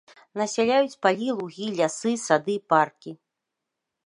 [0.39, 3.11] Насяляюць палі, лугі, лясы, сады, паркі.